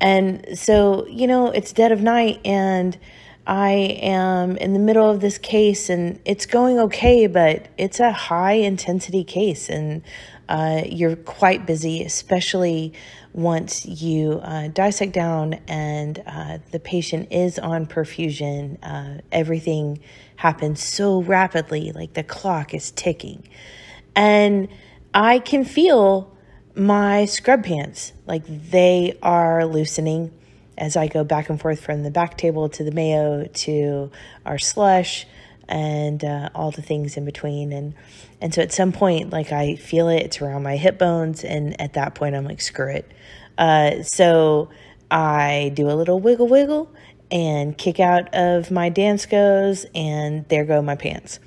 [0.00, 2.98] and so, you know, it's dead of night, and
[3.46, 8.10] I am in the middle of this case and it's going okay, but it's a
[8.10, 10.02] high intensity case and
[10.48, 12.94] uh, you're quite busy, especially
[13.34, 18.78] once you uh, dissect down and uh, the patient is on perfusion.
[18.82, 20.00] Uh, everything
[20.36, 23.46] happens so rapidly, like the clock is ticking.
[24.16, 24.68] And
[25.12, 26.34] I can feel
[26.74, 30.32] my scrub pants, like they are loosening
[30.76, 34.10] as I go back and forth from the back table to the mayo to
[34.44, 35.26] our slush
[35.68, 37.72] and uh, all the things in between.
[37.72, 37.94] And
[38.40, 41.80] and so at some point like I feel it it's around my hip bones and
[41.80, 43.10] at that point I'm like screw it.
[43.56, 44.70] Uh, so
[45.10, 46.92] I do a little wiggle wiggle
[47.30, 51.38] and kick out of my Danskos and there go my pants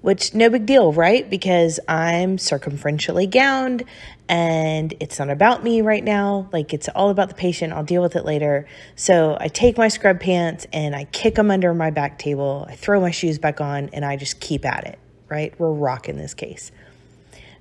[0.00, 1.28] which no big deal, right?
[1.28, 3.84] Because I'm circumferentially gowned
[4.28, 6.48] and it's not about me right now.
[6.52, 7.72] Like it's all about the patient.
[7.72, 8.66] I'll deal with it later.
[8.96, 12.66] So I take my scrub pants and I kick them under my back table.
[12.68, 14.98] I throw my shoes back on and I just keep at it,
[15.28, 15.52] right?
[15.58, 16.70] We're rocking this case.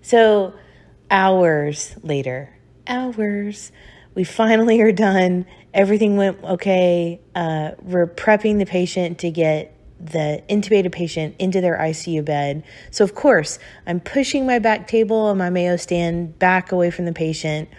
[0.01, 0.53] So
[1.11, 2.55] hours later,
[2.87, 3.71] hours,
[4.15, 5.45] we finally are done.
[5.73, 7.19] Everything went okay.
[7.35, 12.63] Uh, we're prepping the patient to get the intubated patient into their ICU bed.
[12.91, 17.05] So, of course, I'm pushing my back table and my Mayo stand back away from
[17.05, 17.69] the patient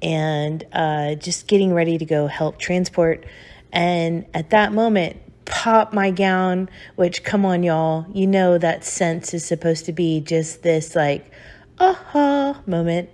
[0.00, 3.26] and uh, just getting ready to go help transport.
[3.72, 9.34] And at that moment, pop my gown, which, come on, y'all, you know that sense
[9.34, 11.30] is supposed to be just this like,
[11.78, 13.10] aha moment.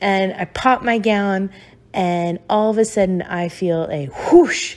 [0.00, 1.50] And I pop my gown,
[1.92, 4.76] and all of a sudden, I feel a whoosh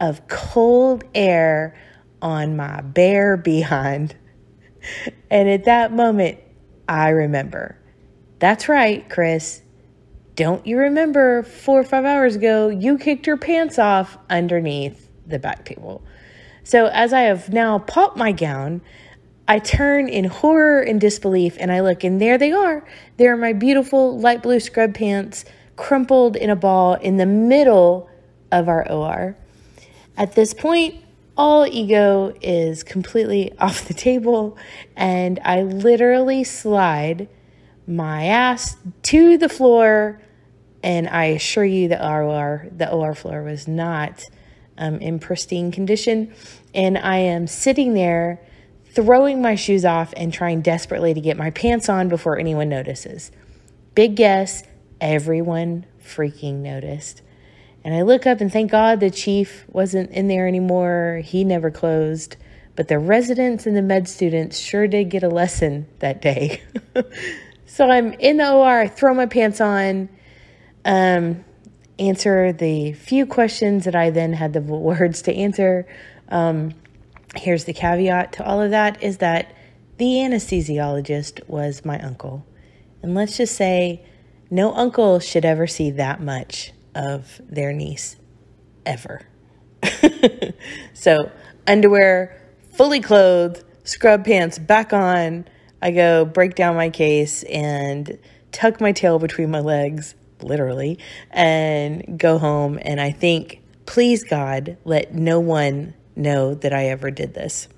[0.00, 1.74] of cold air
[2.22, 4.14] on my bare behind.
[5.30, 6.38] And at that moment,
[6.88, 7.76] I remember.
[8.38, 9.62] That's right, Chris.
[10.36, 15.38] Don't you remember four or five hours ago, you kicked your pants off underneath the
[15.38, 16.02] back table?
[16.62, 18.80] So, as I have now popped my gown,
[19.48, 22.86] I turn in horror and disbelief and I look, and there they are.
[23.16, 25.44] There are my beautiful light blue scrub pants
[25.76, 28.08] crumpled in a ball in the middle
[28.52, 29.36] of our OR.
[30.16, 30.96] At this point,
[31.38, 34.58] all ego is completely off the table,
[34.96, 37.28] and I literally slide
[37.86, 40.20] my ass to the floor.
[40.82, 44.22] And I assure you, the OR, the OR floor was not
[44.76, 46.32] um, in pristine condition.
[46.74, 48.40] And I am sitting there
[48.92, 53.32] throwing my shoes off and trying desperately to get my pants on before anyone notices.
[53.94, 54.62] Big guess,
[55.00, 57.22] everyone freaking noticed.
[57.88, 61.22] And I look up and thank God the chief wasn't in there anymore.
[61.24, 62.36] He never closed.
[62.76, 66.60] But the residents and the med students sure did get a lesson that day.
[67.64, 70.10] so I'm in the OR, I throw my pants on,
[70.84, 71.42] um,
[71.98, 75.86] answer the few questions that I then had the words to answer.
[76.28, 76.74] Um,
[77.36, 79.56] here's the caveat to all of that is that
[79.96, 82.44] the anesthesiologist was my uncle.
[83.02, 84.04] And let's just say
[84.50, 88.16] no uncle should ever see that much of their niece
[88.84, 89.22] ever.
[90.94, 91.30] so,
[91.66, 92.40] underwear,
[92.72, 95.46] fully clothed, scrub pants back on.
[95.80, 98.18] I go break down my case and
[98.52, 100.98] tuck my tail between my legs, literally,
[101.30, 102.78] and go home.
[102.82, 107.68] And I think, please God, let no one know that I ever did this.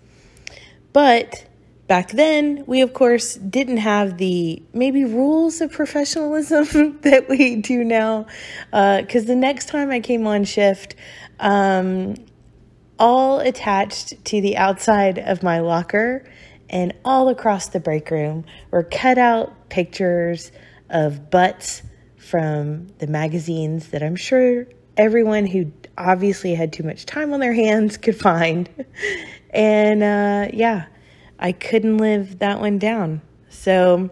[0.92, 1.44] But
[1.90, 7.82] back then, we of course didn't have the maybe rules of professionalism that we do
[7.82, 8.26] now.
[8.70, 10.94] Because uh, the next time I came on shift,
[11.40, 12.14] um,
[12.96, 16.24] all attached to the outside of my locker
[16.68, 20.52] and all across the break room were cut out pictures
[20.90, 21.82] of butts
[22.18, 27.54] from the magazines that I'm sure everyone who obviously had too much time on their
[27.66, 28.68] hands could find.
[29.52, 30.86] And uh, yeah,
[31.40, 33.22] I couldn't live that one down.
[33.48, 34.10] So,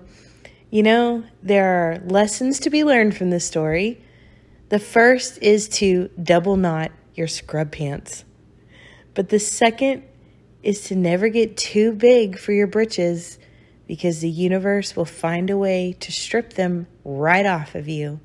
[0.70, 4.02] You know, there are lessons to be learned from this story.
[4.68, 8.24] The first is to double knot your scrub pants.
[9.14, 10.02] But the second
[10.62, 13.38] is to never get too big for your britches
[13.86, 18.20] because the universe will find a way to strip them right off of you,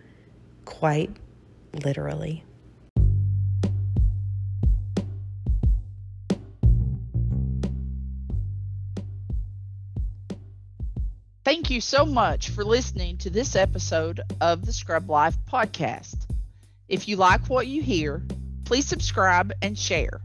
[0.66, 1.16] quite
[1.86, 2.44] literally.
[11.54, 16.26] Thank you so much for listening to this episode of the Scrub Life podcast.
[16.88, 18.26] If you like what you hear,
[18.66, 20.22] please subscribe and share.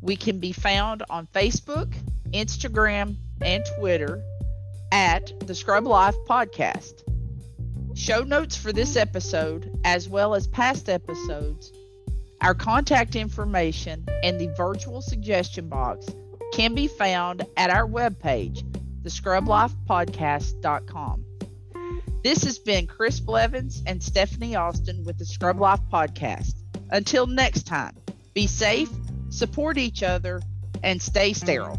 [0.00, 1.94] We can be found on Facebook,
[2.32, 4.22] Instagram, and Twitter
[4.90, 7.02] at the Scrub Life Podcast.
[7.94, 11.72] Show notes for this episode, as well as past episodes,
[12.40, 16.06] our contact information, and the virtual suggestion box
[16.54, 18.64] can be found at our webpage,
[19.04, 21.24] thescrublifepodcast.com.
[22.22, 26.54] This has been Chris Blevins and Stephanie Austin with the Scrub Life Podcast.
[26.90, 27.94] Until next time,
[28.32, 28.88] be safe,
[29.28, 30.40] support each other,
[30.82, 31.78] and stay sterile.